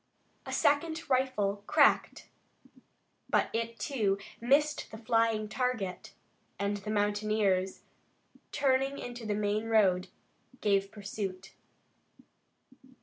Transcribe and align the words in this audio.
A 0.47 0.51
second 0.51 1.07
rifle 1.11 1.63
cracked 1.67 2.27
but 3.29 3.51
it, 3.53 3.77
too, 3.77 4.17
missed 4.39 4.89
the 4.89 4.97
flying 4.97 5.47
target, 5.47 6.15
and 6.57 6.77
the 6.77 6.89
mountaineers, 6.89 7.81
turning 8.51 8.97
into 8.97 9.27
the 9.27 9.35
main 9.35 9.65
road, 9.65 10.07
gave 10.59 10.91
pursuit. 10.91 11.53